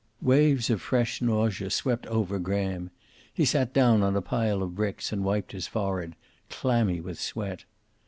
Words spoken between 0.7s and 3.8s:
of fresh nausea swept over Graham. He sat